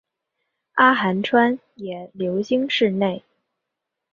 [0.77, 3.23] 阿寒川也流经市内。